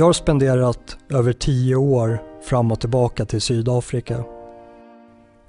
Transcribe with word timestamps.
Jag 0.00 0.06
har 0.06 0.12
spenderat 0.12 0.98
över 1.10 1.32
tio 1.32 1.76
år 1.76 2.22
fram 2.42 2.72
och 2.72 2.80
tillbaka 2.80 3.24
till 3.24 3.40
Sydafrika. 3.40 4.24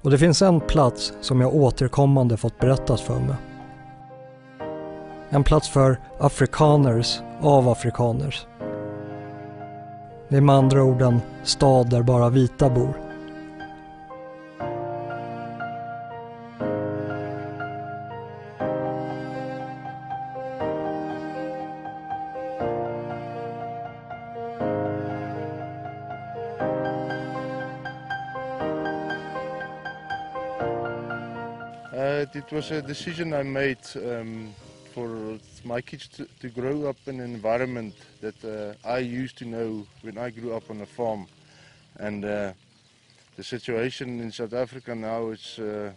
Och 0.02 0.10
det 0.10 0.18
finns 0.18 0.42
en 0.42 0.60
plats 0.60 1.12
som 1.20 1.40
jag 1.40 1.54
återkommande 1.54 2.36
fått 2.36 2.58
berättat 2.58 3.00
för 3.00 3.20
mig. 3.20 3.34
En 5.30 5.44
plats 5.44 5.68
för 5.68 6.00
afrikaners 6.18 7.20
av 7.40 7.68
afrikaners. 7.68 8.46
Det 10.28 10.36
är 10.36 10.40
med 10.40 10.54
andra 10.54 10.82
ord 10.82 11.02
en 11.02 11.20
stad 11.42 11.90
där 11.90 12.02
bara 12.02 12.28
vita 12.28 12.70
bor. 12.70 13.11
It 32.52 32.56
was 32.56 32.70
a 32.70 32.82
decision 32.82 33.32
I 33.32 33.42
made 33.42 33.78
um, 33.96 34.54
for 34.92 35.38
my 35.64 35.80
kids 35.80 36.06
to, 36.08 36.26
to 36.40 36.50
grow 36.50 36.86
up 36.86 36.96
in 37.06 37.18
an 37.18 37.34
environment 37.34 37.94
that 38.20 38.44
uh, 38.44 38.74
I 38.86 38.98
used 38.98 39.38
to 39.38 39.46
know 39.46 39.86
when 40.02 40.18
I 40.18 40.28
grew 40.28 40.52
up 40.54 40.68
on 40.68 40.82
a 40.82 40.86
farm. 40.86 41.26
And 41.98 42.22
uh, 42.26 42.52
the 43.36 43.42
situation 43.42 44.20
in 44.20 44.30
South 44.30 44.52
Africa 44.52 44.94
now 44.94 45.30
is, 45.30 45.58
uh, 45.58 45.92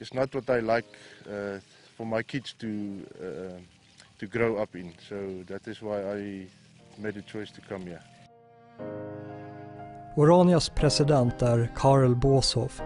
is 0.00 0.12
not 0.12 0.34
what 0.34 0.50
I 0.50 0.58
like 0.58 0.92
uh, 1.30 1.60
for 1.96 2.04
my 2.04 2.24
kids 2.24 2.52
to, 2.58 3.06
uh, 3.22 3.60
to 4.18 4.26
grow 4.26 4.56
up 4.56 4.74
in. 4.74 4.92
So 5.08 5.44
that 5.46 5.68
is 5.68 5.80
why 5.82 6.02
I 6.02 6.46
made 6.98 7.16
a 7.16 7.22
choice 7.22 7.52
to 7.52 7.60
come 7.60 7.82
here. 7.82 8.02
Oranias 10.16 10.68
president 10.68 11.42
är 11.42 11.70
Karel 11.76 12.14
Boshoff. 12.14 12.82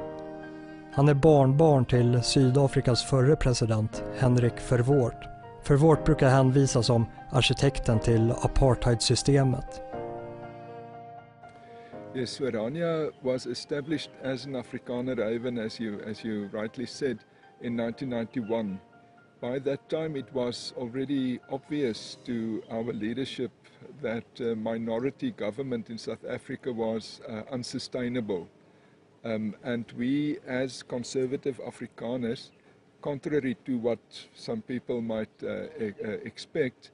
Han 1.00 1.08
är 1.08 1.14
barnbarn 1.14 1.84
till 1.84 2.22
Sydafrikas 2.22 3.04
förre 3.04 3.36
president 3.36 4.02
Henrik 4.16 4.72
Verwoerd. 4.72 5.28
Verwoerd 5.68 6.04
brukar 6.04 6.28
hänvisas 6.28 6.86
som 6.86 7.06
arkitekten 7.30 8.00
till 8.00 8.30
apartheidsystemet. 8.30 9.82
Yes, 12.14 12.30
Swarania 12.30 13.10
was 13.22 13.46
established 13.46 14.10
as 14.24 14.46
an 14.46 14.56
Afrikaner 14.56 15.32
haven, 15.32 15.58
as 15.58 15.80
you, 15.80 16.00
as 16.10 16.24
you 16.24 16.48
rightly 16.52 16.86
said, 16.86 17.18
in 17.60 17.80
1991. 17.80 18.78
By 19.40 19.58
that 19.58 19.88
time, 19.88 20.18
it 20.18 20.34
was 20.34 20.74
already 20.76 21.38
obvious 21.50 22.18
to 22.26 22.62
our 22.70 22.92
leadership 22.92 23.52
that 24.02 24.40
uh, 24.40 24.44
minority 24.54 25.30
government 25.30 25.90
in 25.90 25.98
South 25.98 26.24
Africa 26.34 26.72
was 26.72 27.20
uh, 27.28 27.54
unsustainable. 27.54 28.46
Um, 29.24 29.54
and 29.62 29.84
we, 29.96 30.38
as 30.46 30.82
conservative 30.82 31.60
Afrikaners, 31.60 32.50
contrary 33.02 33.56
to 33.66 33.78
what 33.78 33.98
some 34.34 34.62
people 34.62 35.00
might 35.00 35.28
uh, 35.42 35.64
e- 35.78 35.92
uh, 36.04 36.10
expect, 36.24 36.90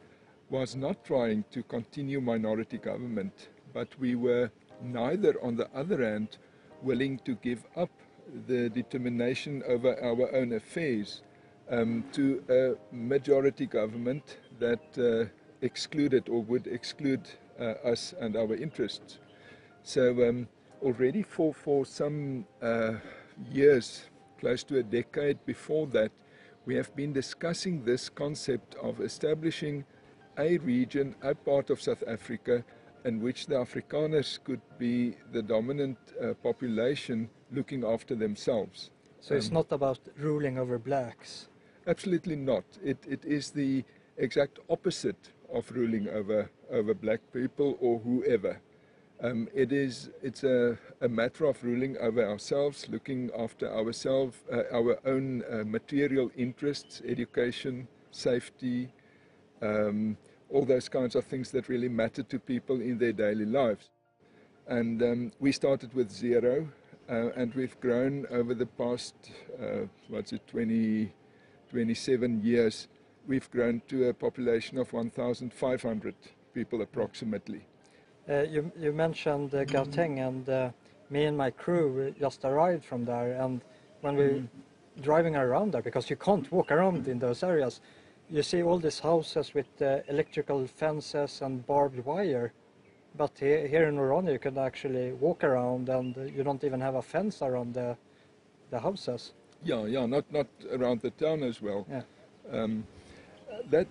was 0.51 0.77
not 0.77 1.05
trying 1.05 1.45
to 1.53 1.63
continue 1.63 2.21
minority 2.21 2.79
government, 2.79 3.49
but 3.73 3.89
we 3.99 4.15
were 4.15 4.51
neither, 4.83 5.35
on 5.43 5.57
the 5.57 5.69
other 5.75 6.05
hand, 6.05 6.39
willing 6.83 7.19
to 7.25 7.35
give 7.37 7.65
up 7.77 7.91
the 8.47 8.69
determination 8.71 9.63
over 9.69 9.97
our 10.03 10.35
own 10.35 10.53
affairs 10.53 11.23
um, 11.71 12.05
to 12.13 12.43
a 12.49 12.95
majority 12.95 13.67
government 13.67 14.39
that 14.59 14.81
uh, 14.99 15.29
excluded 15.63 16.29
or 16.29 16.43
would 16.43 16.67
exclude 16.67 17.29
uh, 17.61 17.75
us 17.85 18.15
and 18.21 18.37
our 18.37 18.55
interests. 18.55 19.19
So 19.83 20.29
um, 20.29 20.49
already 20.83 21.23
for, 21.23 21.53
for 21.55 21.85
some 21.85 22.47
uh, 22.63 22.95
years, 23.51 24.05
close 24.39 24.65
to 24.65 24.79
a 24.79 24.83
decade 24.83 25.45
before 25.47 25.87
that, 25.89 26.11
we 26.67 26.75
have 26.75 26.95
been 26.97 27.13
discussing 27.13 27.85
this 27.85 28.09
concept 28.09 28.75
of 28.77 29.01
establishing 29.01 29.85
a 30.39 30.59
region, 30.59 31.15
a 31.23 31.35
part 31.35 31.71
of 31.71 31.81
South 31.81 32.03
Africa, 32.07 32.65
in 33.05 33.21
which 33.21 33.47
the 33.47 33.55
Afrikaners 33.55 34.43
could 34.43 34.61
be 34.79 35.17
the 35.33 35.43
dominant 35.43 35.97
uh, 36.21 36.35
population 36.43 37.31
looking 37.53 37.85
after 37.85 38.15
themselves. 38.15 38.91
So 39.21 39.35
it's 39.35 39.51
not 39.51 39.71
about 39.71 40.01
ruling 40.19 40.59
over 40.59 40.79
blacks. 40.79 41.49
Absolutely 41.87 42.37
not. 42.37 42.65
It, 42.85 42.99
it 43.09 43.25
is 43.25 43.51
the 43.51 43.85
exact 44.17 44.59
opposite 44.69 45.33
of 45.53 45.71
ruling 45.71 46.09
over, 46.09 46.51
over 46.71 46.95
black 46.95 47.21
people 47.33 47.79
or 47.81 48.01
whoever. 48.01 48.61
Um, 49.23 49.49
it 49.55 49.73
is 49.73 50.11
it's 50.23 50.45
a, 50.45 50.77
a 51.01 51.09
matter 51.09 51.47
of 51.47 51.63
ruling 51.65 51.97
over 51.99 52.23
ourselves, 52.29 52.87
looking 52.91 53.31
after 53.39 53.67
ourselves, 53.73 54.37
uh, 54.53 54.63
our 54.73 54.99
own 55.07 55.43
uh, 55.51 55.65
material 55.65 56.31
interests, 56.37 57.01
education, 57.07 57.89
safety, 58.11 58.93
um, 59.63 60.19
all 60.51 60.67
those 60.67 60.89
kinds 60.91 61.15
of 61.15 61.25
things 61.25 61.51
that 61.53 61.69
really 61.69 61.89
matter 61.89 62.23
to 62.25 62.39
people 62.39 62.81
in 62.83 62.99
their 62.99 63.13
daily 63.13 63.47
lives. 63.47 63.89
And 64.69 65.03
um, 65.03 65.33
we 65.41 65.51
started 65.53 65.95
with 65.95 66.11
zero, 66.11 66.69
uh, 67.09 67.31
and 67.37 67.55
we've 67.55 67.79
grown 67.81 68.27
over 68.31 68.53
the 68.53 68.67
past, 68.67 69.15
uh, 69.59 69.87
what's 70.09 70.33
it, 70.33 70.47
20, 70.49 71.11
27 71.71 72.43
years. 72.43 72.89
We've 73.27 73.51
grown 73.51 73.81
to 73.89 74.09
a 74.09 74.15
population 74.15 74.77
of 74.77 74.93
1,500 74.93 76.15
people 76.53 76.83
approximately. 76.83 77.63
Uh, 78.29 78.43
you, 78.43 78.73
you 78.79 78.93
mentioned 78.93 79.55
uh, 79.55 79.65
Gauteng 79.65 80.27
and 80.27 80.49
uh, 80.49 80.71
me 81.11 81.25
and 81.25 81.37
my 81.37 81.51
crew 81.51 82.13
just 82.19 82.45
arrived 82.45 82.85
from 82.85 83.05
there 83.05 83.41
and 83.41 83.61
when 84.01 84.17
we 84.17 84.43
driving 85.01 85.37
around 85.37 85.73
there 85.73 85.83
because 85.83 86.11
you 86.11 86.17
can't 86.17 86.51
walk 86.51 86.73
around 86.73 87.07
in 87.07 87.19
those 87.19 87.43
areas 87.43 87.81
you 88.29 88.43
see 88.43 88.63
all 88.63 88.79
these 88.79 88.99
houses 88.99 89.55
with 89.55 89.67
uh, 89.81 89.99
electrical 90.09 90.67
fences 90.67 91.41
and 91.43 91.65
barbed 91.67 92.05
wire 92.05 92.53
but 93.17 93.31
here, 93.39 93.67
here 93.69 93.87
in 93.89 93.97
Orania 93.97 94.33
you 94.33 94.39
can 94.39 94.59
actually 94.59 95.13
walk 95.13 95.45
around 95.45 95.89
and 95.89 96.17
you 96.35 96.43
don't 96.43 96.65
even 96.65 96.81
have 96.81 96.97
a 96.97 97.03
fence 97.03 97.43
around 97.43 97.75
the, 97.75 97.97
the 98.71 98.81
houses 98.81 99.33
Yeah, 99.65 99.87
yeah, 99.87 100.07
not 100.07 100.25
not 100.31 100.47
around 100.71 101.01
the 101.01 101.11
town 101.11 101.43
as 101.43 101.63
well. 101.63 101.87
Yeah. 101.91 102.03
Um, 102.53 102.85
that 103.71 103.87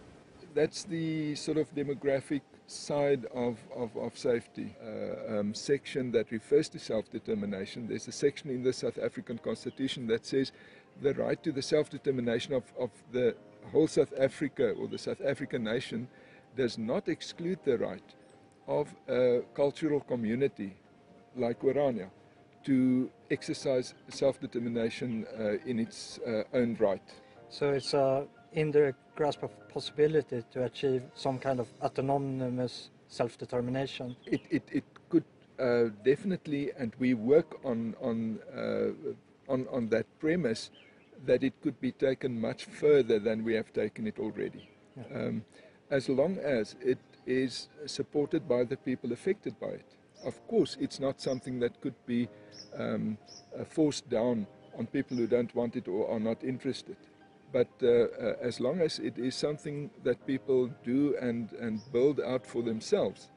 that's 0.54 0.84
the 0.84 1.36
sort 1.36 1.58
of 1.58 1.74
demographic 1.76 2.42
side 2.68 3.26
of 3.34 3.58
of, 3.76 3.96
of 3.98 4.18
safety 4.18 4.76
uh, 4.82 5.40
um, 5.40 5.54
section 5.54 6.12
that 6.12 6.32
refers 6.32 6.70
to 6.70 6.80
self-determination. 6.80 7.88
There's 7.88 8.08
a 8.08 8.12
section 8.12 8.50
in 8.50 8.64
the 8.64 8.74
South 8.74 8.98
African 8.98 9.38
Constitution 9.38 10.08
that 10.08 10.26
says 10.26 10.52
the 11.02 11.14
right 11.14 11.42
to 11.44 11.52
the 11.52 11.62
self-determination 11.62 12.54
of, 12.54 12.64
of 12.80 12.90
the 13.12 13.36
whole 13.72 13.88
South 13.88 14.14
Africa 14.20 14.72
or 14.72 14.88
the 14.88 14.98
South 14.98 15.22
African 15.22 15.64
nation 15.64 16.08
does 16.56 16.78
not 16.78 17.10
exclude 17.10 17.60
the 17.66 17.78
right 17.78 18.16
of 18.68 18.96
a 19.08 19.42
cultural 19.54 20.00
community 20.00 20.76
like 21.36 21.60
Orania 21.62 22.10
to 22.64 23.12
exercise 23.30 23.94
self-determination 24.10 25.28
uh, 25.38 25.70
in 25.70 25.80
its 25.80 26.20
uh, 26.26 26.44
own 26.54 26.76
right. 26.80 27.04
so 27.50 27.72
it's 27.72 27.94
a 27.94 28.26
indirect 28.56 28.98
grasp 29.16 29.44
of 29.44 29.52
possibility 29.70 30.44
to 30.52 30.64
achieve 30.64 31.04
some 31.14 31.38
kind 31.40 31.60
of 31.60 31.68
autonomous 31.82 32.90
self-determination 33.08 34.16
It, 34.26 34.42
it, 34.50 34.64
it 34.72 34.84
could 35.10 35.24
uh, 35.60 35.86
definitely, 36.04 36.72
and 36.78 36.94
we 37.00 37.14
work 37.14 37.60
on, 37.64 37.96
on, 38.02 38.40
uh, 38.54 39.52
on, 39.52 39.68
on 39.72 39.90
that 39.90 40.06
premise, 40.20 40.70
that 41.26 41.44
it 41.44 41.54
could 41.62 41.80
be 41.80 41.92
taken 41.92 42.40
much 42.40 42.66
further 42.66 43.20
than 43.20 43.44
we 43.44 43.54
have 43.54 43.72
taken 43.72 44.08
it 44.08 44.20
already. 44.20 44.70
Um, 45.14 45.46
as 45.90 46.10
long 46.10 46.38
as 46.40 46.76
it 46.82 46.98
is 47.26 47.70
supported 47.86 48.48
by 48.48 48.64
the 48.64 48.78
people 48.78 49.12
affected 49.12 49.60
by 49.60 49.68
it. 49.68 49.86
Of 50.26 50.46
course, 50.48 50.78
it's 50.80 51.00
not 51.00 51.22
something 51.22 51.60
that 51.60 51.80
could 51.82 51.96
be 52.06 52.28
um, 52.78 53.18
uh, 53.58 53.64
forced 53.66 54.10
down 54.10 54.48
on 54.78 54.88
people 54.88 55.18
who 55.18 55.28
don't 55.28 55.54
want 55.56 55.76
it 55.76 55.88
or 55.88 56.10
are 56.10 56.20
not 56.20 56.44
interested. 56.44 56.98
But 57.56 57.70
uh, 57.82 57.88
uh, 57.88 58.34
as 58.42 58.60
long 58.60 58.82
as 58.82 59.00
it 59.00 59.18
is 59.18 59.34
something 59.34 59.90
that 60.04 60.28
people 60.28 60.70
do 60.84 61.16
and, 61.22 61.54
and 61.54 61.80
build 61.94 62.20
out 62.20 62.46
for 62.46 62.62
themselves, 62.62 63.32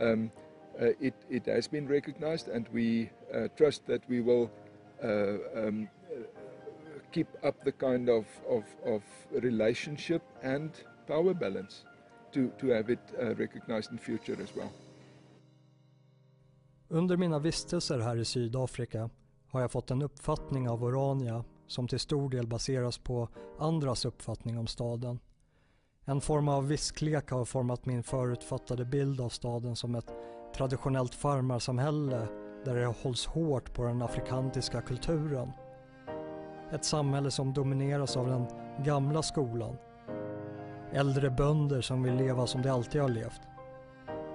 um, 0.00 0.32
uh, 0.80 0.86
it, 1.00 1.14
it 1.30 1.46
has 1.46 1.68
been 1.68 1.86
recognized, 1.86 2.48
and 2.48 2.66
we 2.72 3.10
uh, 3.32 3.46
trust 3.56 3.86
that 3.86 4.02
we 4.08 4.22
will 4.22 4.50
uh, 5.04 5.36
um, 5.54 5.88
keep 7.12 7.28
up 7.44 7.62
the 7.64 7.70
kind 7.70 8.08
of, 8.08 8.24
of, 8.48 8.64
of 8.84 9.02
relationship 9.30 10.22
and 10.42 10.70
power 11.06 11.32
balance 11.32 11.84
to, 12.32 12.50
to 12.58 12.70
have 12.70 12.90
it 12.90 13.14
recognized 13.38 13.92
in 13.92 13.98
future 13.98 14.36
as 14.42 14.56
well. 14.56 14.72
Under 16.88 17.16
mina 17.16 17.38
vistelser 17.38 17.98
här 17.98 18.16
i 18.16 18.24
Sydafrika 18.24 19.10
har 19.48 19.60
jag 19.60 19.70
fått 19.70 19.90
en 19.90 20.02
uppfattning 20.02 20.68
av 20.68 20.84
Orania 20.84 21.44
som 21.70 21.88
till 21.88 22.00
stor 22.00 22.30
del 22.30 22.46
baseras 22.46 22.98
på 22.98 23.28
andras 23.58 24.04
uppfattning 24.04 24.58
om 24.58 24.66
staden. 24.66 25.18
En 26.04 26.20
form 26.20 26.48
av 26.48 26.68
visklek 26.68 27.30
har 27.30 27.44
format 27.44 27.86
min 27.86 28.02
förutfattade 28.02 28.84
bild 28.84 29.20
av 29.20 29.28
staden 29.28 29.76
som 29.76 29.94
ett 29.94 30.12
traditionellt 30.54 31.14
farmarsamhälle 31.14 32.28
där 32.64 32.74
det 32.74 32.86
hålls 32.86 33.26
hårt 33.26 33.74
på 33.74 33.84
den 33.84 34.02
afrikantiska 34.02 34.82
kulturen. 34.82 35.52
Ett 36.72 36.84
samhälle 36.84 37.30
som 37.30 37.52
domineras 37.52 38.16
av 38.16 38.26
den 38.26 38.46
gamla 38.84 39.22
skolan. 39.22 39.76
Äldre 40.92 41.30
bönder 41.30 41.80
som 41.80 42.02
vill 42.02 42.14
leva 42.14 42.46
som 42.46 42.62
de 42.62 42.68
alltid 42.68 43.00
har 43.00 43.08
levt. 43.08 43.40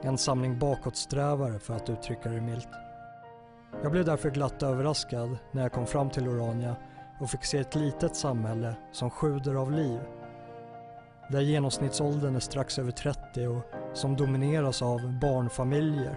En 0.04 0.18
samling 0.18 0.60
bakåtsträvare 0.60 1.60
för 1.60 1.74
att 1.74 1.90
uttrycka 1.90 2.30
det 2.30 2.42
milt. 2.42 2.70
Jag 3.84 3.92
blev 3.92 4.06
därför 4.06 4.32
glatt 4.32 4.64
överraskad 4.64 5.38
när 5.52 5.62
jag 5.62 5.74
kom 5.74 5.86
fram 5.86 6.10
till 6.10 6.28
Orania 6.28 6.76
och 7.20 7.30
fick 7.30 7.44
se 7.44 7.58
ett 7.58 7.76
litet 7.76 8.16
samhälle 8.16 8.76
som 8.92 9.10
sjuder 9.10 9.56
av 9.56 9.72
liv. 9.72 10.00
Där 11.32 11.42
genomsnittsåldern 11.42 12.36
är 12.36 12.40
strax 12.40 12.80
över 12.80 12.92
30 12.92 13.48
och 13.48 13.62
som 13.94 14.16
domineras 14.16 14.82
av 14.82 15.20
barnfamiljer. 15.22 16.16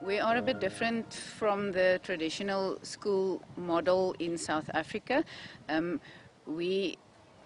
Vi 0.00 0.16
we 0.16 0.24
are 0.24 0.38
a 0.38 0.42
bit 0.42 0.60
different 0.60 1.14
from 1.14 1.72
the 1.72 1.98
traditional 1.98 2.78
school 2.82 3.40
model 3.56 4.14
in 4.18 4.38
South 4.38 4.70
Africa. 4.74 5.22
Um, 5.68 6.00
we 6.44 6.96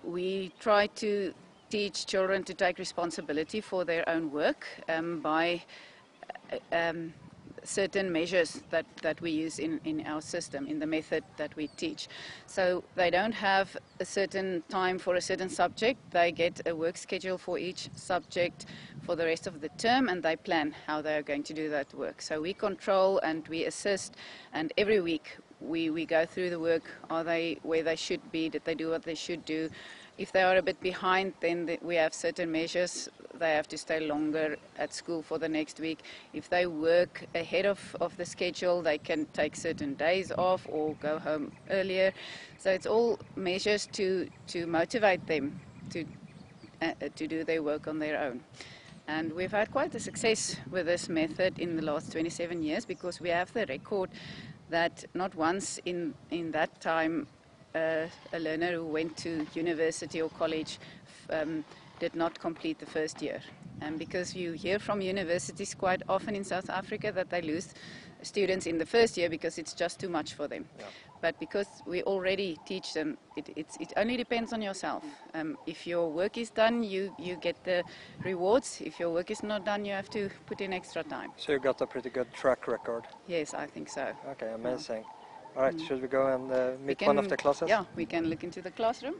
we 0.04 0.50
try 0.58 0.86
to 0.86 1.32
teach 1.68 2.06
children 2.06 2.44
to 2.44 2.54
take 2.54 2.78
responsibility 2.78 3.60
for 3.60 3.84
their 3.84 4.08
own 4.08 4.30
work 4.32 4.66
um, 4.88 5.20
by 5.20 5.62
uh, 6.52 6.90
um, 6.90 7.12
certain 7.66 8.12
measures 8.12 8.62
that, 8.70 8.86
that 9.02 9.20
we 9.20 9.30
use 9.30 9.58
in, 9.58 9.80
in 9.84 10.06
our 10.06 10.20
system, 10.20 10.66
in 10.66 10.78
the 10.78 10.86
method 10.86 11.24
that 11.36 11.54
we 11.56 11.68
teach. 11.76 12.08
So 12.46 12.84
they 12.94 13.10
don't 13.10 13.34
have 13.34 13.76
a 14.00 14.04
certain 14.04 14.62
time 14.68 14.98
for 14.98 15.16
a 15.16 15.20
certain 15.20 15.48
subject. 15.48 15.98
They 16.10 16.32
get 16.32 16.60
a 16.66 16.74
work 16.74 16.96
schedule 16.96 17.38
for 17.38 17.58
each 17.58 17.88
subject 17.96 18.66
for 19.02 19.16
the 19.16 19.24
rest 19.24 19.46
of 19.46 19.60
the 19.60 19.68
term 19.70 20.08
and 20.08 20.22
they 20.22 20.36
plan 20.36 20.74
how 20.86 21.02
they 21.02 21.16
are 21.16 21.22
going 21.22 21.42
to 21.44 21.54
do 21.54 21.68
that 21.70 21.92
work. 21.94 22.22
So 22.22 22.40
we 22.40 22.54
control 22.54 23.18
and 23.18 23.46
we 23.48 23.64
assist 23.64 24.14
and 24.52 24.72
every 24.78 25.00
week 25.00 25.36
we, 25.60 25.90
we 25.90 26.04
go 26.04 26.26
through 26.26 26.50
the 26.50 26.60
work. 26.60 26.84
Are 27.10 27.24
they 27.24 27.58
where 27.62 27.82
they 27.82 27.96
should 27.96 28.30
be? 28.32 28.48
Did 28.48 28.64
they 28.64 28.74
do 28.74 28.90
what 28.90 29.02
they 29.02 29.14
should 29.14 29.44
do? 29.44 29.70
If 30.18 30.32
they 30.32 30.42
are 30.42 30.56
a 30.56 30.62
bit 30.62 30.80
behind, 30.80 31.34
then 31.40 31.66
the, 31.66 31.78
we 31.82 31.96
have 31.96 32.14
certain 32.14 32.50
measures. 32.50 33.08
They 33.36 33.52
have 33.52 33.68
to 33.68 33.78
stay 33.78 34.00
longer 34.00 34.56
at 34.78 34.92
school 34.92 35.22
for 35.22 35.38
the 35.38 35.48
next 35.48 35.80
week. 35.80 36.00
If 36.32 36.48
they 36.48 36.66
work 36.66 37.24
ahead 37.34 37.66
of, 37.66 37.96
of 38.00 38.16
the 38.16 38.24
schedule, 38.24 38.82
they 38.82 38.98
can 38.98 39.26
take 39.32 39.56
certain 39.56 39.94
days 39.94 40.32
off 40.32 40.66
or 40.68 40.94
go 41.00 41.18
home 41.18 41.52
earlier. 41.70 42.12
So 42.58 42.70
it's 42.70 42.86
all 42.86 43.18
measures 43.36 43.86
to, 43.92 44.28
to 44.48 44.66
motivate 44.66 45.26
them 45.26 45.60
to, 45.90 46.04
uh, 46.82 46.92
to 47.14 47.26
do 47.26 47.44
their 47.44 47.62
work 47.62 47.86
on 47.86 47.98
their 47.98 48.20
own. 48.20 48.40
And 49.08 49.32
we've 49.32 49.52
had 49.52 49.70
quite 49.70 49.94
a 49.94 50.00
success 50.00 50.56
with 50.70 50.86
this 50.86 51.08
method 51.08 51.58
in 51.58 51.76
the 51.76 51.82
last 51.82 52.10
27 52.10 52.62
years 52.62 52.84
because 52.84 53.20
we 53.20 53.28
have 53.28 53.52
the 53.52 53.64
record 53.66 54.10
that 54.70 55.04
not 55.14 55.34
once 55.36 55.78
in, 55.84 56.12
in 56.30 56.50
that 56.50 56.80
time 56.80 57.28
uh, 57.76 58.06
a 58.32 58.38
learner 58.38 58.72
who 58.72 58.84
went 58.84 59.16
to 59.18 59.46
university 59.54 60.20
or 60.20 60.28
college 60.30 60.78
um, 61.30 61.64
did 61.98 62.14
not 62.14 62.38
complete 62.38 62.78
the 62.78 62.86
first 62.86 63.22
year. 63.22 63.40
And 63.80 63.98
because 63.98 64.34
you 64.34 64.52
hear 64.52 64.78
from 64.78 65.00
universities 65.00 65.74
quite 65.74 66.02
often 66.08 66.34
in 66.34 66.44
South 66.44 66.70
Africa 66.70 67.12
that 67.12 67.28
they 67.28 67.42
lose 67.42 67.74
students 68.22 68.66
in 68.66 68.78
the 68.78 68.86
first 68.86 69.16
year 69.16 69.28
because 69.28 69.58
it's 69.58 69.74
just 69.74 70.00
too 70.00 70.08
much 70.08 70.34
for 70.34 70.48
them. 70.48 70.64
Yeah. 70.78 70.86
But 71.20 71.38
because 71.38 71.66
we 71.86 72.02
already 72.02 72.58
teach 72.66 72.94
them, 72.94 73.18
it, 73.36 73.50
it's, 73.56 73.76
it 73.78 73.92
only 73.96 74.16
depends 74.16 74.52
on 74.52 74.62
yourself. 74.62 75.04
Um, 75.34 75.58
if 75.66 75.86
your 75.86 76.10
work 76.10 76.38
is 76.38 76.50
done, 76.50 76.82
you, 76.82 77.14
you 77.18 77.36
get 77.36 77.62
the 77.64 77.82
rewards. 78.24 78.80
If 78.84 78.98
your 78.98 79.10
work 79.10 79.30
is 79.30 79.42
not 79.42 79.64
done, 79.64 79.84
you 79.84 79.92
have 79.92 80.10
to 80.10 80.30
put 80.46 80.60
in 80.60 80.72
extra 80.72 81.02
time. 81.02 81.32
So 81.36 81.52
you 81.52 81.58
got 81.58 81.80
a 81.80 81.86
pretty 81.86 82.10
good 82.10 82.32
track 82.32 82.66
record. 82.68 83.04
Yes, 83.26 83.54
I 83.54 83.66
think 83.66 83.88
so. 83.88 84.12
Okay, 84.30 84.52
amazing. 84.54 85.04
All 85.56 85.62
right, 85.62 85.80
should 85.80 86.02
we 86.02 86.08
go 86.08 86.34
and 86.34 86.52
uh, 86.52 86.72
meet 86.84 87.00
one 87.00 87.18
of 87.18 87.28
the 87.28 87.36
classes? 87.36 87.68
Yeah, 87.68 87.84
we 87.96 88.04
can 88.04 88.26
look 88.26 88.44
into 88.44 88.60
the 88.60 88.70
classroom. 88.70 89.14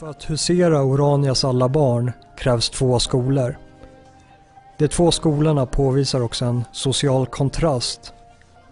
För 0.00 0.06
att 0.06 0.30
husera 0.30 0.82
Oranias 0.82 1.44
alla 1.44 1.68
barn 1.68 2.12
krävs 2.38 2.70
två 2.70 2.98
skolor. 2.98 3.58
De 4.78 4.88
två 4.88 5.10
skolorna 5.10 5.66
påvisar 5.66 6.20
också 6.20 6.44
en 6.44 6.64
social 6.72 7.26
kontrast 7.26 8.12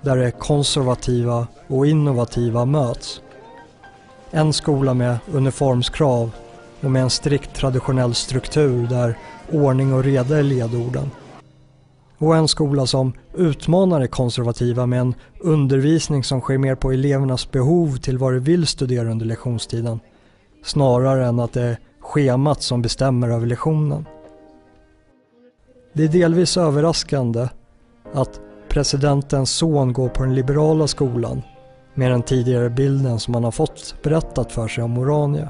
där 0.00 0.16
det 0.16 0.30
konservativa 0.30 1.46
och 1.66 1.86
innovativa 1.86 2.64
möts. 2.64 3.20
En 4.30 4.52
skola 4.52 4.94
med 4.94 5.18
uniformskrav 5.32 6.30
och 6.80 6.90
med 6.90 7.02
en 7.02 7.10
strikt 7.10 7.54
traditionell 7.54 8.14
struktur 8.14 8.86
där 8.86 9.18
ordning 9.52 9.92
och 9.92 10.04
reda 10.04 10.38
är 10.38 10.42
ledorden. 10.42 11.10
Och 12.18 12.36
en 12.36 12.48
skola 12.48 12.86
som 12.86 13.12
utmanar 13.34 14.00
det 14.00 14.08
konservativa 14.08 14.86
med 14.86 15.00
en 15.00 15.14
undervisning 15.40 16.24
som 16.24 16.40
sker 16.40 16.58
mer 16.58 16.74
på 16.74 16.92
elevernas 16.92 17.50
behov 17.50 17.96
till 17.96 18.18
vad 18.18 18.32
de 18.32 18.38
vill 18.38 18.66
studera 18.66 19.10
under 19.10 19.26
lektionstiden 19.26 20.00
snarare 20.68 21.26
än 21.26 21.40
att 21.40 21.52
det 21.52 21.62
är 21.62 21.78
schemat 22.00 22.62
som 22.62 22.82
bestämmer 22.82 23.28
över 23.28 23.46
lektionen. 23.46 24.06
Det 25.92 26.04
är 26.04 26.08
delvis 26.08 26.56
överraskande 26.56 27.48
att 28.14 28.40
presidentens 28.68 29.50
son 29.50 29.92
går 29.92 30.08
på 30.08 30.22
den 30.22 30.34
liberala 30.34 30.86
skolan 30.86 31.42
med 31.94 32.10
den 32.10 32.22
tidigare 32.22 32.70
bilden 32.70 33.20
som 33.20 33.32
man 33.32 33.44
har 33.44 33.50
fått 33.50 33.94
berättat 34.02 34.52
för 34.52 34.68
sig 34.68 34.84
om 34.84 34.98
Orania. 34.98 35.48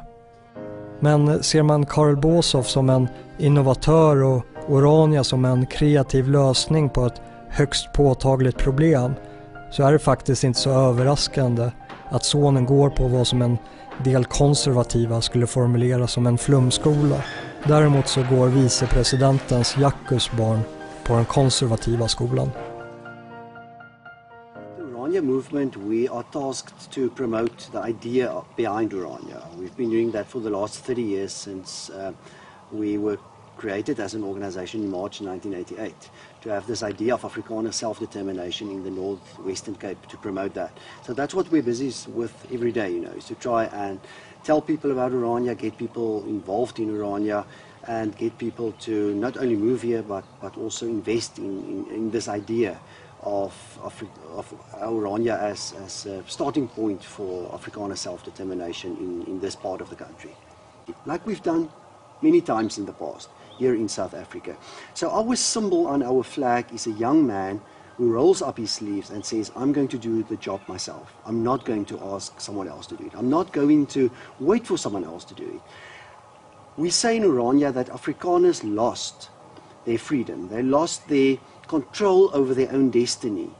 Men 1.00 1.42
ser 1.42 1.62
man 1.62 1.86
Karl 1.86 2.16
Bosow 2.16 2.62
som 2.62 2.90
en 2.90 3.08
innovatör 3.38 4.22
och 4.22 4.42
Orania 4.68 5.24
som 5.24 5.44
en 5.44 5.66
kreativ 5.66 6.28
lösning 6.28 6.88
på 6.88 7.06
ett 7.06 7.22
högst 7.48 7.92
påtagligt 7.92 8.58
problem 8.58 9.12
så 9.70 9.82
är 9.82 9.92
det 9.92 9.98
faktiskt 9.98 10.44
inte 10.44 10.60
så 10.60 10.70
överraskande 10.70 11.70
att 12.10 12.24
sonen 12.24 12.66
går 12.66 12.90
på 12.90 13.08
vad 13.08 13.26
som 13.26 13.42
en 13.42 13.58
del 14.04 14.24
konservativa 14.24 15.20
skulle 15.20 15.46
formulera 15.46 16.06
som 16.06 16.26
en 16.26 16.38
flumskola. 16.38 17.22
Däremot 17.66 18.08
så 18.08 18.24
går 18.30 18.46
vicepresidentens 18.48 19.76
Jackus 19.76 20.30
barn 20.32 20.60
på 21.04 21.14
den 21.14 21.24
konservativa 21.24 22.08
skolan. 22.08 22.50
Urania 24.78 25.22
movement, 25.22 25.76
we 25.76 26.08
are 26.08 26.24
tasked 26.32 26.90
to 26.90 27.08
promote 27.16 27.72
the 27.72 27.88
idea 27.88 28.32
behind 28.56 28.92
Urania. 28.92 29.42
We've 29.58 29.76
been 29.76 29.90
doing 29.90 30.12
that 30.12 30.26
for 30.26 30.40
the 30.40 30.50
last 30.50 30.84
30 30.86 31.02
years 31.02 31.32
since 31.32 31.92
uh, 31.92 32.12
we 32.70 32.98
were 32.98 33.18
created 33.58 34.00
as 34.00 34.14
an 34.14 34.24
organization 34.24 34.82
in 34.84 34.90
March 34.90 35.20
1988 35.20 36.10
to 36.40 36.48
have 36.48 36.66
this 36.66 36.82
idea 36.82 37.12
of 37.12 37.22
Afrikaner 37.22 37.74
self-determination 37.74 38.70
in 38.70 38.84
the 38.84 38.90
northwestern 38.90 39.74
Cape 39.74 40.00
to 40.06 40.16
promote 40.16 40.54
that. 40.54 40.72
So 41.04 41.12
that's 41.12 41.34
what 41.34 41.50
we're 41.50 41.62
busy 41.62 41.92
with 42.10 42.32
every 42.52 42.72
day, 42.72 42.90
you 42.92 43.00
know, 43.00 43.10
is 43.10 43.24
to 43.26 43.34
try 43.34 43.64
and 43.66 44.00
tell 44.44 44.62
people 44.62 44.92
about 44.92 45.12
Orania, 45.12 45.58
get 45.58 45.76
people 45.76 46.24
involved 46.24 46.78
in 46.78 46.88
Orania, 46.90 47.44
and 47.88 48.16
get 48.16 48.38
people 48.38 48.72
to 48.80 49.14
not 49.14 49.36
only 49.36 49.56
move 49.56 49.82
here 49.82 50.02
but, 50.02 50.24
but 50.40 50.56
also 50.56 50.86
invest 50.86 51.38
in, 51.38 51.44
in, 51.72 51.94
in 51.94 52.10
this 52.10 52.28
idea 52.28 52.78
of, 53.22 53.52
of, 53.82 54.04
of 54.36 54.54
Orania 54.74 55.36
as, 55.38 55.74
as 55.84 56.06
a 56.06 56.22
starting 56.28 56.68
point 56.68 57.02
for 57.02 57.50
Afrikaner 57.50 57.96
self-determination 57.96 58.96
in, 58.96 59.24
in 59.26 59.40
this 59.40 59.56
part 59.56 59.80
of 59.80 59.90
the 59.90 59.96
country. 59.96 60.30
Like 61.06 61.26
we've 61.26 61.42
done 61.42 61.68
many 62.22 62.40
times 62.40 62.78
in 62.78 62.86
the 62.86 62.92
past 62.92 63.28
here 63.58 63.74
in 63.74 63.88
South 63.88 64.14
Africa. 64.14 64.56
So 64.94 65.10
our 65.10 65.36
symbol 65.36 65.86
on 65.86 66.02
our 66.02 66.22
flag 66.22 66.66
is 66.72 66.86
a 66.86 66.92
young 66.92 67.26
man 67.26 67.60
who 67.96 68.12
rolls 68.12 68.42
up 68.42 68.56
his 68.56 68.70
sleeves 68.70 69.10
and 69.10 69.24
says, 69.24 69.50
I'm 69.56 69.72
going 69.72 69.88
to 69.88 69.98
do 69.98 70.22
the 70.22 70.36
job 70.36 70.60
myself. 70.68 71.12
I'm 71.26 71.42
not 71.42 71.64
going 71.64 71.84
to 71.86 72.00
ask 72.00 72.40
someone 72.40 72.68
else 72.68 72.86
to 72.86 72.96
do 72.96 73.06
it. 73.06 73.12
I'm 73.14 73.28
not 73.28 73.52
going 73.52 73.86
to 73.86 74.10
wait 74.38 74.66
for 74.66 74.78
someone 74.78 75.04
else 75.04 75.24
to 75.24 75.34
do 75.34 75.44
it. 75.44 75.60
We 76.76 76.90
say 76.90 77.16
in 77.16 77.24
Orania 77.24 77.74
that 77.74 77.88
Afrikaners 77.88 78.60
lost 78.62 79.30
their 79.84 79.98
freedom. 79.98 80.48
They 80.48 80.62
lost 80.62 81.08
their 81.08 81.38
control 81.66 82.30
over 82.32 82.54
their 82.54 82.70
own 82.72 82.90
destiny 82.90 83.50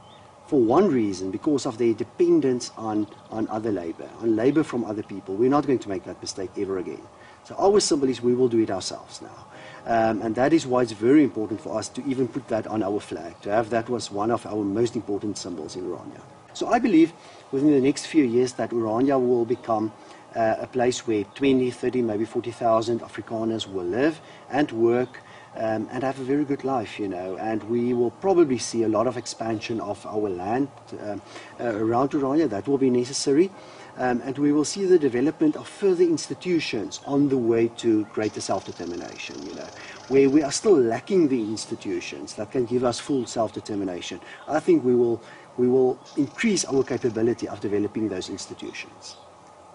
for 0.49 0.59
one 0.59 0.87
reason, 0.87 1.29
because 1.29 1.67
of 1.67 1.77
their 1.77 1.93
dependence 1.93 2.71
on, 2.75 3.05
on 3.29 3.47
other 3.49 3.71
labor, 3.71 4.09
on 4.19 4.35
labor 4.35 4.63
from 4.63 4.83
other 4.83 5.03
people. 5.03 5.35
We're 5.35 5.47
not 5.47 5.67
going 5.67 5.77
to 5.77 5.89
make 5.89 6.05
that 6.05 6.19
mistake 6.21 6.49
ever 6.57 6.79
again. 6.79 7.01
So 7.43 7.55
our 7.59 7.79
symbol 7.79 8.09
is 8.09 8.19
we 8.19 8.33
will 8.33 8.47
do 8.47 8.57
it 8.57 8.71
ourselves 8.71 9.21
now. 9.21 9.45
Um, 9.85 10.21
and 10.21 10.35
that 10.35 10.53
is 10.53 10.67
why 10.67 10.81
it's 10.81 10.91
very 10.91 11.23
important 11.23 11.61
for 11.61 11.77
us 11.77 11.89
to 11.89 12.03
even 12.05 12.27
put 12.27 12.47
that 12.49 12.67
on 12.67 12.83
our 12.83 12.99
flag, 12.99 13.39
to 13.41 13.51
have 13.51 13.69
that 13.69 13.89
was 13.89 14.11
one 14.11 14.31
of 14.31 14.45
our 14.45 14.63
most 14.63 14.95
important 14.95 15.37
symbols 15.37 15.75
in 15.75 15.83
Orania. 15.85 16.21
So 16.53 16.67
I 16.67 16.79
believe 16.79 17.13
within 17.51 17.71
the 17.71 17.81
next 17.81 18.07
few 18.07 18.23
years 18.23 18.53
that 18.53 18.71
Orania 18.71 19.19
will 19.19 19.45
become 19.45 19.91
uh, 20.35 20.55
a 20.59 20.67
place 20.67 21.07
where 21.07 21.23
20, 21.23 21.71
30, 21.71 22.01
maybe 22.01 22.25
40,000 22.25 23.01
Afrikaners 23.01 23.71
will 23.71 23.85
live 23.85 24.19
and 24.49 24.71
work 24.71 25.21
um, 25.55 25.87
and 25.91 26.03
have 26.03 26.19
a 26.19 26.23
very 26.23 26.45
good 26.45 26.63
life, 26.63 26.99
you 26.99 27.07
know. 27.07 27.37
And 27.37 27.63
we 27.63 27.93
will 27.93 28.11
probably 28.11 28.57
see 28.57 28.83
a 28.83 28.87
lot 28.87 29.07
of 29.07 29.17
expansion 29.17 29.79
of 29.79 30.05
our 30.05 30.29
land 30.29 30.67
um, 31.01 31.21
uh, 31.59 31.75
around 31.75 32.11
Orania. 32.11 32.49
That 32.49 32.67
will 32.67 32.77
be 32.77 32.89
necessary. 32.89 33.49
Um, 33.99 34.21
and 34.23 34.37
we 34.37 34.53
will 34.53 34.63
see 34.63 34.85
the 34.85 34.97
development 34.97 35.57
of 35.57 35.67
further 35.67 36.05
institutions 36.05 37.01
on 37.05 37.27
the 37.27 37.37
way 37.37 37.67
to 37.79 38.05
greater 38.05 38.39
self-determination, 38.39 39.45
you 39.45 39.53
know, 39.55 39.67
where 40.07 40.29
we 40.29 40.41
are 40.41 40.53
still 40.53 40.79
lacking 40.79 41.27
the 41.27 41.41
institutions 41.41 42.33
that 42.35 42.49
can 42.49 42.63
give 42.63 42.85
us 42.85 42.97
full 42.97 43.25
self-determination. 43.25 44.21
I 44.47 44.61
think 44.61 44.85
we 44.85 44.95
will, 44.95 45.21
we 45.57 45.67
will 45.67 45.99
increase 46.15 46.63
our 46.63 46.81
capability 46.81 47.49
of 47.49 47.59
developing 47.59 48.07
those 48.07 48.29
institutions. 48.29 49.17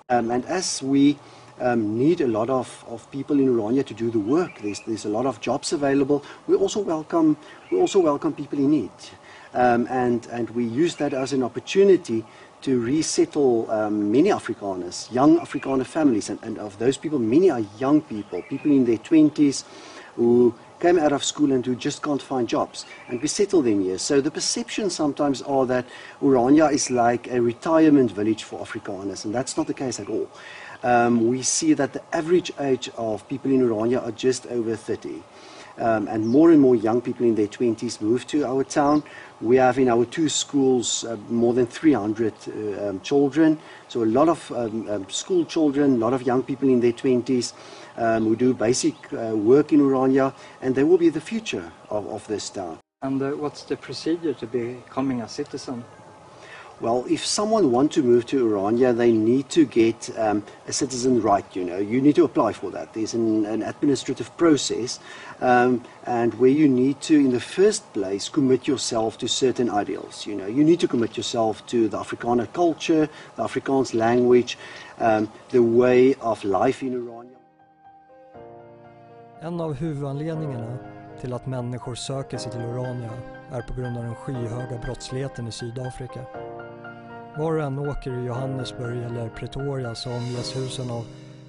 Um, 0.09 0.31
and 0.31 0.47
as 0.47 0.83
we 0.83 1.19
um, 1.61 1.99
need 1.99 2.23
a 2.23 2.26
lot 2.26 2.49
of, 2.49 2.83
of 2.88 3.11
people 3.11 3.38
in 3.38 3.49
Orania 3.49 3.85
to 3.85 3.95
do 3.95 4.11
the 4.11 4.19
work, 4.19 4.59
there's, 4.62 4.81
there's 4.87 5.04
a 5.04 5.11
lot 5.11 5.26
of 5.26 5.43
jobs 5.43 5.75
available, 5.75 6.25
we 6.47 6.57
also 6.57 6.81
welcome, 6.81 7.37
we 7.71 7.78
also 7.78 8.00
welcome 8.00 8.33
people 8.33 8.59
in 8.59 8.71
need. 8.71 8.90
Um, 9.52 9.87
and, 9.88 10.26
and 10.33 10.50
we 10.50 10.64
use 10.64 10.97
that 10.97 11.12
as 11.12 11.33
an 11.33 11.43
opportunity 11.43 12.25
to 12.64 12.80
resettle 12.80 13.71
um, 13.71 14.11
many 14.11 14.30
Afrikaners, 14.30 15.12
young 15.12 15.38
Afrikaner 15.38 15.85
families, 15.85 16.30
and, 16.30 16.42
and 16.42 16.59
of 16.59 16.78
those 16.78 16.97
people, 16.97 17.18
many 17.18 17.50
are 17.50 17.61
young 17.78 18.00
people, 18.00 18.40
people 18.49 18.71
in 18.71 18.87
their 18.87 18.97
20s 18.97 19.64
who 20.16 20.54
came 20.80 20.99
out 20.99 21.12
of 21.12 21.23
school 21.23 21.52
and 21.52 21.64
who 21.66 21.76
just 21.76 22.02
can't 22.02 22.23
find 22.23 22.49
jobs. 22.49 22.87
And 23.09 23.21
we 23.21 23.28
settle 23.28 23.61
them 23.61 23.83
here. 23.83 23.99
So 23.99 24.23
the 24.23 24.30
perceptions 24.30 24.94
sometimes 24.94 25.42
are 25.42 25.66
that 25.66 25.85
Orania 26.23 26.73
is 26.73 26.90
like 26.90 27.26
a 27.30 27.38
retirement 27.38 28.12
village 28.12 28.44
for 28.44 28.59
Afrikaners, 28.61 29.26
and 29.26 29.35
that's 29.35 29.59
not 29.59 29.66
the 29.66 29.75
case 29.75 30.00
at 30.00 30.09
all. 30.09 30.30
Um, 30.83 31.28
we 31.28 31.42
see 31.42 31.75
that 31.75 31.92
the 31.92 32.02
average 32.14 32.50
age 32.59 32.88
of 32.97 33.28
people 33.28 33.50
in 33.50 33.61
Orania 33.61 34.02
are 34.02 34.12
just 34.12 34.47
over 34.47 34.75
30. 34.75 35.23
Um, 35.76 36.07
and 36.07 36.25
more 36.26 36.52
and 36.52 36.61
more 36.61 36.76
young 36.76 37.00
people 37.00 37.26
in 37.26 37.35
their 37.35 37.49
20s 37.49 38.00
move 38.00 38.26
to 38.28 38.45
our 38.47 38.62
town. 38.62 39.02
We 39.40 39.57
have 39.57 39.76
in 39.78 39.88
our 39.88 40.04
two 40.04 40.28
schools 40.28 41.04
uh, 41.04 41.16
more 41.28 41.52
than 41.52 41.66
300 41.66 42.33
uh, 42.33 42.88
um, 42.88 43.00
children, 43.00 43.59
so 43.88 44.04
a 44.04 44.07
lot 44.07 44.28
of 44.28 44.52
um, 44.52 44.88
um, 44.88 45.11
school 45.11 45.45
children, 45.45 45.95
a 45.95 45.99
lot 45.99 46.12
of 46.12 46.23
young 46.23 46.45
people 46.45 46.69
in 46.69 46.81
their 46.81 46.93
20s 46.93 47.52
um, 47.97 48.25
who 48.25 48.37
do 48.37 48.54
basic 48.54 48.95
uh, 49.12 49.37
work 49.37 49.73
in 49.73 49.81
Orania, 49.81 50.33
and 50.62 50.75
they 50.75 50.85
will 50.85 50.99
be 50.99 51.09
the 51.09 51.21
future 51.21 51.73
of, 51.90 52.07
of 52.07 52.26
this 52.28 52.50
town. 52.50 52.78
And 53.02 53.21
uh, 53.21 53.33
what's 53.33 53.64
the 53.64 53.76
procedure 53.76 54.35
to 54.35 54.47
becoming 54.47 55.23
a 55.23 55.28
citizen? 55.28 55.85
Well, 56.81 57.04
if 57.09 57.25
someone 57.25 57.71
wants 57.71 57.95
to 57.95 58.02
move 58.02 58.26
to 58.26 58.47
Orania, 58.47 58.95
they 58.97 59.12
need 59.12 59.49
to 59.50 59.64
get 59.64 60.11
um, 60.19 60.43
a 60.66 60.73
citizen 60.73 61.23
right, 61.23 61.45
you 61.54 61.64
know. 61.64 61.78
You 61.78 62.00
need 62.00 62.16
to 62.16 62.25
apply 62.25 62.52
for 62.52 62.71
that. 62.73 62.93
There's 62.93 63.14
an, 63.14 63.47
an 63.47 63.62
administrative 63.62 64.37
process, 64.37 64.99
um, 65.40 65.85
and 66.04 66.35
where 66.35 66.50
you 66.50 66.69
need 66.69 67.00
to, 67.02 67.14
in 67.14 67.31
the 67.31 67.40
first 67.40 67.90
place, 67.93 68.28
commit 68.28 68.66
yourself 68.66 69.19
to 69.19 69.28
certain 69.28 69.71
ideals, 69.71 70.26
you 70.26 70.35
know. 70.35 70.47
You 70.47 70.64
need 70.64 70.81
to 70.81 70.88
commit 70.88 71.16
yourself 71.16 71.64
to 71.69 71.88
the 71.88 71.99
Afrikaner 71.99 72.52
culture, 72.52 73.09
the 73.37 73.45
Afrikaans 73.45 73.95
language, 73.95 74.59
um, 74.99 75.31
the 75.50 75.62
way 75.62 76.14
of 76.21 76.45
life 76.45 76.83
in 76.83 76.95
Orania. 76.95 77.38
En 79.40 79.61
av 79.61 79.75
huvudanledningarna 79.75 80.78
till 81.21 81.33
att 81.33 81.47
människor 81.47 81.95
söker 81.95 82.38
sig 82.38 82.52
till 82.52 82.61
Orania 82.61 83.11
är 83.50 83.62
på 83.62 83.75
grund 83.75 83.97
av 83.97 84.04
den 84.04 84.14
skyhöga 84.14 84.78
brottsligheten 84.85 85.49
i 85.49 85.52
Sydafrika. 85.52 86.21
Var 87.38 87.53
du 87.53 87.62
än 87.62 87.79
åker 87.79 88.12
i 88.12 88.26
Johannesburg 88.26 89.03
eller 89.03 89.29
Pretoria 89.29 89.95
så 89.95 90.11
omges 90.11 90.57
husen 90.57 90.91
av 90.91 91.07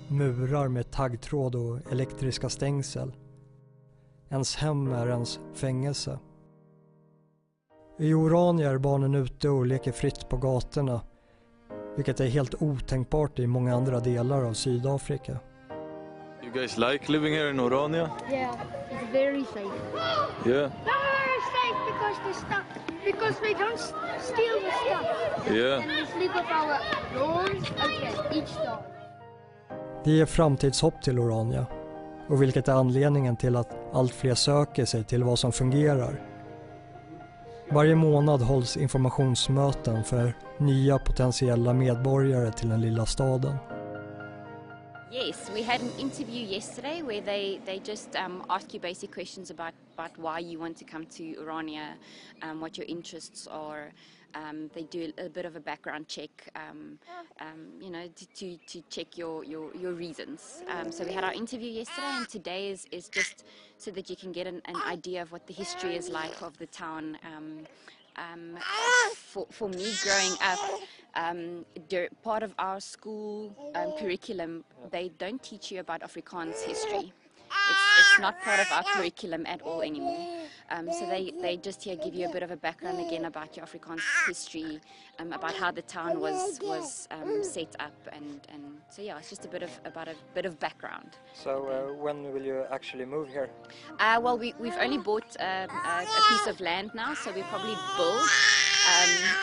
murar 0.08 0.68
med 0.68 0.92
taggtråd 0.92 1.56
och 1.56 1.92
elektriska 1.92 2.50
stängsel. 2.50 3.14
Ens 4.30 4.56
hem 4.56 4.94
är 4.94 5.08
ens 5.08 5.40
fängelse. 5.54 6.20
I 8.00 8.14
Orania 8.14 8.72
är 8.72 8.78
barnen 8.78 9.16
ute 9.16 9.50
och 9.50 9.66
leker 9.66 9.92
fritt 9.92 10.30
på 10.30 10.38
gatorna, 10.38 11.02
vilket 11.96 12.20
är 12.20 12.28
helt 12.28 12.62
otänkbart 12.62 13.40
i 13.40 13.48
många 13.48 13.76
andra 13.76 14.00
delar 14.00 14.44
av 14.44 14.54
Sydafrika. 14.54 15.40
You 16.44 16.54
guys 16.54 16.78
like 16.78 17.12
living 17.12 17.34
here 17.34 17.50
in 17.50 17.60
Orania? 17.60 18.10
Yeah, 18.32 18.56
it's 18.92 19.12
very 19.12 19.44
safe. 19.44 19.74
Yeah. 20.46 20.72
Very 20.86 21.42
safe 21.56 21.78
because 21.88 22.18
the 22.28 22.34
stuff 22.34 22.66
because 23.06 23.42
we 23.42 23.54
don't 23.54 23.80
steal 24.20 24.60
the. 24.62 24.75
Yeah. 25.52 25.84
Det 30.04 30.12
ger 30.12 30.26
framtidshopp 30.26 31.02
till 31.02 31.20
Orania 31.20 31.66
och 32.28 32.42
vilket 32.42 32.68
är 32.68 32.74
anledningen 32.74 33.36
till 33.36 33.56
att 33.56 33.94
allt 33.94 34.14
fler 34.14 34.36
söker 34.36 34.86
sig 34.86 35.04
till 35.04 35.24
vad 35.24 35.40
som 35.40 35.52
fungerar. 35.52 36.22
Varje 37.72 37.96
månad 37.96 38.42
hålls 38.42 38.78
informationsmöten 38.78 40.04
för 40.04 40.34
nya 40.58 41.00
potentiella 41.00 41.74
medborgare 41.74 42.52
till 42.52 42.70
den 42.70 42.82
lilla 42.82 43.06
staden. 43.06 43.58
Yes, 45.12 45.50
we 45.56 45.64
had 45.64 45.82
an 45.82 45.92
interview 46.00 46.56
yesterday 46.56 47.02
where 47.02 47.22
they, 47.22 47.60
they 47.66 47.82
just 47.86 48.16
um, 48.16 48.44
ask 48.50 48.74
you 48.74 48.82
basic 48.82 49.14
questions 49.14 49.52
about, 49.52 49.74
about 49.98 50.12
why 50.18 50.40
you 50.40 50.60
want 50.60 50.78
to 50.78 50.86
come 50.86 51.06
to 51.06 51.24
Urania, 51.24 51.94
um, 52.44 52.60
what 52.60 52.78
your 52.78 52.90
interests 52.90 53.48
are. 53.48 53.94
Um, 54.36 54.70
they 54.74 54.84
do 54.84 55.12
a, 55.18 55.30
bit 55.30 55.46
of 55.46 55.56
a 55.56 55.60
background 55.60 56.08
check, 56.08 56.30
um, 56.56 57.00
um, 57.40 57.70
you 57.82 57.90
know, 57.90 58.08
to, 58.08 58.26
to, 58.36 58.58
to 58.68 58.82
check 58.90 59.18
your, 59.18 59.46
your, 59.46 59.74
your 59.76 59.94
reasons. 59.94 60.62
Um, 60.68 60.92
so 60.92 61.06
we 61.06 61.14
had 61.14 61.24
our 61.24 61.34
interview 61.34 61.72
yesterday, 61.72 62.12
and 62.18 62.28
today 62.28 62.70
is, 62.70 62.86
is 62.92 63.08
just 63.08 63.46
so 63.78 63.92
that 63.92 64.10
you 64.10 64.16
can 64.18 64.34
get 64.34 64.46
an, 64.46 64.62
an 64.66 64.76
idea 64.86 65.22
of 65.22 65.32
what 65.32 65.48
the 65.48 65.54
history 65.54 65.96
is 65.96 66.10
like 66.10 66.42
of 66.42 66.58
the 66.58 66.68
town. 66.68 67.18
Um, 67.26 67.60
um, 68.18 68.58
for, 69.16 69.46
for 69.52 69.70
me 69.70 69.94
growing 70.04 70.34
up, 70.42 70.60
um, 71.16 71.66
part 72.24 72.44
of 72.44 72.54
our 72.60 72.80
school 72.80 73.56
um, 73.76 73.94
curriculum, 74.00 74.64
they 74.92 75.10
don't 75.18 75.42
teach 75.44 75.72
you 75.72 75.80
about 75.80 76.02
Afrikaans 76.02 76.62
history. 76.62 77.14
It's, 77.70 78.00
it's 78.00 78.20
not 78.20 78.40
part 78.42 78.60
of 78.60 78.72
our 78.72 78.84
curriculum 78.84 79.46
at 79.46 79.62
all 79.62 79.82
anymore. 79.82 80.35
Um, 80.72 80.92
so 80.92 81.06
they, 81.06 81.32
they 81.42 81.58
just 81.58 81.84
here 81.84 81.96
give 81.96 82.16
you 82.16 82.28
a 82.28 82.32
bit 82.32 82.42
of 82.42 82.52
a 82.52 82.58
background 82.58 83.00
again 83.06 83.26
about 83.26 83.56
your 83.56 83.66
Afrikaans 83.66 84.02
history, 84.28 84.80
um, 85.20 85.32
about 85.32 85.54
how 85.54 85.72
the 85.72 85.84
town 85.84 86.20
was 86.20 86.60
was 86.62 87.08
um, 87.12 87.44
set 87.44 87.76
up, 87.80 87.94
and, 88.12 88.42
and 88.50 88.64
so 88.90 89.02
yeah, 89.02 89.18
it's 89.18 89.30
just 89.30 89.46
a 89.46 89.48
bit 89.48 89.62
of 89.62 89.70
about 89.86 90.08
a 90.08 90.16
bit 90.34 90.46
of 90.46 90.60
background. 90.60 91.18
So 91.34 91.68
uh, 91.68 91.94
when 92.02 92.34
will 92.34 92.42
you 92.42 92.64
actually 92.72 93.06
move 93.06 93.28
here? 93.30 93.50
Uh, 94.00 94.20
well, 94.22 94.38
we, 94.38 94.54
we've 94.60 94.78
only 94.80 94.98
bought 94.98 95.36
um, 95.40 95.70
a, 95.70 96.04
a 96.04 96.22
piece 96.30 96.48
of 96.48 96.60
land 96.60 96.92
now, 96.96 97.14
so 97.14 97.32
we 97.32 97.44
probably 97.44 97.76
build 97.96 98.28
um, 98.90 99.36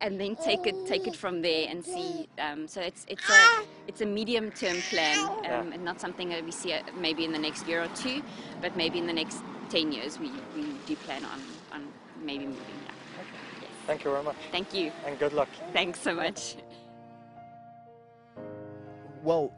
and 0.00 0.20
then 0.20 0.36
take 0.36 0.66
it 0.66 0.86
take 0.86 1.06
it 1.06 1.16
from 1.16 1.42
there 1.42 1.66
and 1.68 1.84
see. 1.84 2.28
Um, 2.38 2.68
so 2.68 2.80
it's 2.80 3.04
it's 3.08 3.28
a 3.28 3.64
it's 3.88 4.00
a 4.00 4.06
medium 4.06 4.50
term 4.52 4.76
plan, 4.90 5.18
um, 5.50 5.72
and 5.72 5.84
not 5.84 6.00
something 6.00 6.28
that 6.28 6.44
we 6.44 6.52
see 6.52 6.72
uh, 6.72 6.82
maybe 6.96 7.24
in 7.24 7.32
the 7.32 7.38
next 7.38 7.66
year 7.66 7.82
or 7.82 7.88
two, 7.96 8.22
but 8.60 8.76
maybe 8.76 8.98
in 8.98 9.06
the 9.06 9.12
next 9.12 9.42
ten 9.68 9.92
years 9.92 10.18
we, 10.18 10.30
we 10.56 10.64
do 10.86 10.96
plan 10.96 11.24
on 11.24 11.40
on 11.72 11.86
maybe 12.22 12.46
moving. 12.46 12.60
Yeah. 12.86 13.22
Yes. 13.60 13.70
Thank 13.86 14.04
you 14.04 14.10
very 14.10 14.22
much 14.24 14.36
Thank 14.50 14.74
you. 14.74 14.92
and 15.06 15.18
good 15.18 15.32
luck. 15.32 15.48
Thanks 15.72 16.00
so 16.00 16.14
much. 16.14 16.56
Well, 19.22 19.52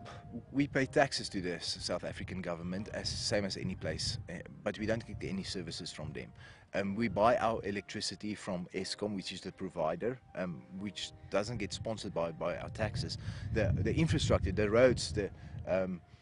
we 0.53 0.67
pay 0.67 0.87
taxes 0.87 1.29
to 1.31 1.41
the 1.41 1.59
South 1.61 2.05
African 2.05 2.41
government 2.41 2.89
as 2.95 3.09
same 3.09 3.45
as 3.45 3.57
any 3.57 3.75
place, 3.75 4.19
uh, 4.29 4.35
but 4.65 4.79
we 4.79 4.87
don't 4.87 5.05
get 5.07 5.29
any 5.29 5.43
services 5.43 5.93
from 5.93 6.13
them. 6.13 6.33
Um, 6.75 6.95
we 6.95 7.09
buy 7.09 7.37
our 7.37 7.61
electricity 7.65 8.35
from 8.35 8.67
Eskom, 8.75 9.15
which 9.17 9.33
is 9.33 9.41
the 9.41 9.53
provider, 9.53 10.19
um, 10.37 10.63
which 10.79 11.11
doesn't 11.31 11.59
get 11.59 11.73
sponsored 11.73 12.15
by, 12.15 12.31
by 12.31 12.57
our 12.57 12.71
taxes. 12.71 13.19
The 13.55 13.73
the 13.83 13.95
infrastructure, 13.95 14.53
the 14.53 14.71
roads, 14.71 15.13
the 15.13 15.31
um, 15.69 16.01
s- 16.17 16.20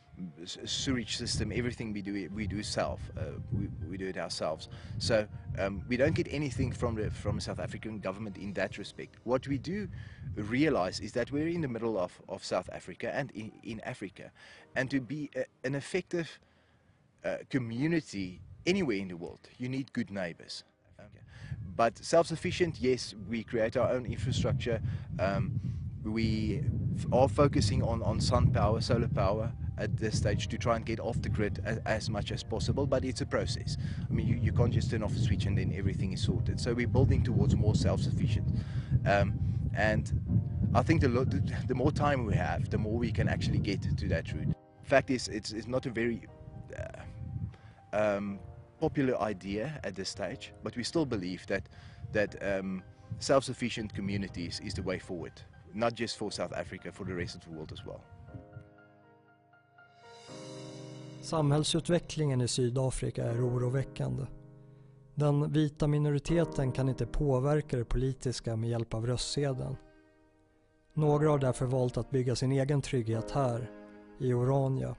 sewage 0.64 1.16
system, 1.16 1.52
everything 1.52 1.92
we 1.92 2.02
do 2.02 2.28
we 2.34 2.46
do 2.46 2.62
self. 2.62 3.00
Uh, 3.16 3.22
we, 3.52 3.68
we 3.90 3.96
do 3.96 4.06
it 4.06 4.16
ourselves. 4.16 4.68
So 4.98 5.26
um, 5.58 5.82
we 5.88 5.96
don't 5.96 6.14
get 6.14 6.28
anything 6.30 6.72
from 6.72 6.94
the 6.94 7.10
from 7.10 7.40
South 7.40 7.60
African 7.60 7.98
government 8.00 8.38
in 8.38 8.52
that 8.54 8.78
respect. 8.78 9.16
What 9.25 9.46
we 9.48 9.58
do 9.58 9.88
realize 10.34 11.00
is 11.00 11.12
that 11.12 11.32
we're 11.32 11.48
in 11.48 11.60
the 11.60 11.68
middle 11.68 11.98
of, 11.98 12.12
of 12.28 12.44
South 12.44 12.68
Africa 12.72 13.14
and 13.14 13.30
in, 13.32 13.52
in 13.62 13.80
Africa, 13.80 14.30
and 14.76 14.90
to 14.90 15.00
be 15.00 15.30
a, 15.37 15.44
an 15.64 15.75
effective 15.75 16.38
uh, 17.25 17.37
community 17.50 18.40
anywhere 18.66 18.96
in 18.96 19.08
the 19.08 19.16
world, 19.16 19.40
you 19.58 19.68
need 19.68 19.92
good 19.92 20.10
neighbors. 20.10 20.64
But 21.76 21.96
self-sufficient, 21.98 22.80
yes, 22.80 23.14
we 23.28 23.44
create 23.44 23.76
our 23.76 23.88
own 23.90 24.04
infrastructure. 24.04 24.80
Um, 25.20 25.60
we 26.02 26.64
are 27.12 27.28
focusing 27.28 27.84
on, 27.84 28.02
on 28.02 28.20
sun 28.20 28.50
power, 28.50 28.80
solar 28.80 29.06
power 29.06 29.52
at 29.78 29.97
this 29.97 30.18
stage 30.18 30.49
to 30.49 30.58
try 30.58 30.76
and 30.76 30.85
get 30.85 31.00
off 31.00 31.20
the 31.23 31.28
grid 31.28 31.61
as, 31.64 31.78
as 31.87 32.11
much 32.11 32.32
as 32.32 32.42
possible, 32.42 32.87
but 32.87 33.04
it's 33.04 33.20
a 33.20 33.26
process. 33.26 33.76
I 34.08 34.12
mean, 34.12 34.26
you, 34.26 34.37
you 34.37 34.52
can't 34.52 34.73
just 34.73 34.90
turn 34.90 35.02
off 35.02 35.12
the 35.12 35.20
switch 35.20 35.47
and 35.47 35.56
then 35.56 35.73
everything 35.76 36.12
is 36.12 36.23
sorted. 36.23 36.61
So 36.61 36.75
we're 36.75 36.87
building 36.88 37.23
towards 37.23 37.54
more 37.56 37.75
self-sufficient. 37.75 38.49
Um, 39.06 39.38
and 39.75 40.12
I 40.75 40.82
think 40.82 41.00
the, 41.00 41.08
the, 41.66 41.75
more 41.75 41.92
time 41.92 42.26
we 42.26 42.35
have, 42.35 42.70
the 42.70 42.78
more 42.78 42.99
we 42.99 43.12
can 43.12 43.28
actually 43.28 43.58
get 43.58 43.82
to 43.97 44.08
that 44.08 44.32
route. 44.32 44.54
Fact 44.82 45.11
is, 45.11 45.28
it's, 45.28 45.52
it's 45.52 45.66
not 45.66 45.87
a 45.87 45.90
very 45.90 46.23
uh, 46.76 47.97
um, 47.97 48.38
popular 48.80 49.20
idea 49.20 49.80
at 49.85 49.94
this 49.94 50.08
stage, 50.08 50.52
but 50.62 50.76
we 50.76 50.82
still 50.82 51.06
believe 51.06 51.47
that 51.47 51.68
that 52.12 52.42
um, 52.42 52.82
self-sufficient 53.18 53.94
communities 53.94 54.61
is 54.64 54.75
the 54.75 54.82
way 54.82 54.99
forward, 54.99 55.32
not 55.75 55.94
just 55.94 56.16
for 56.16 56.32
South 56.32 56.52
Africa, 56.54 56.90
for 56.90 57.04
the 57.04 57.14
rest 57.14 57.35
of 57.35 57.44
the 57.44 57.50
world 57.50 57.73
as 57.73 57.85
well. 57.85 58.02
Samhällsutvecklingen 61.28 62.40
i 62.40 62.49
Sydafrika 62.49 63.25
är 63.25 63.49
oroväckande. 63.49 64.26
Den 65.14 65.52
vita 65.52 65.87
minoriteten 65.87 66.73
kan 66.73 66.88
inte 66.88 67.06
påverka 67.06 67.76
det 67.76 67.85
politiska 67.85 68.56
med 68.56 68.70
hjälp 68.70 68.94
av 68.94 69.06
röstsedeln. 69.06 69.76
Några 70.94 71.30
har 71.30 71.38
därför 71.38 71.66
valt 71.66 71.97
att 71.97 72.11
bygga 72.11 72.37
sin 72.37 72.52
egen 72.52 72.82
trygghet 72.82 73.30
här, 73.30 73.70
i 74.18 74.32
Orania, 74.32 74.97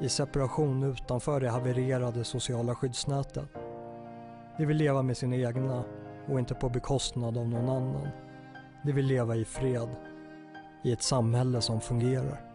i 0.00 0.08
separation 0.08 0.82
utanför 0.82 1.40
det 1.40 1.50
havererade 1.50 2.24
sociala 2.24 2.74
skyddsnätet. 2.74 3.48
De 4.58 4.66
vill 4.66 4.76
leva 4.76 5.02
med 5.02 5.16
sina 5.16 5.36
egna 5.36 5.84
och 6.28 6.38
inte 6.38 6.54
på 6.54 6.68
bekostnad 6.68 7.38
av 7.38 7.48
någon 7.48 7.68
annan. 7.68 8.08
De 8.84 8.92
vill 8.92 9.06
leva 9.06 9.36
i 9.36 9.44
fred, 9.44 9.88
i 10.84 10.92
ett 10.92 11.02
samhälle 11.02 11.60
som 11.60 11.80
fungerar. 11.80 12.49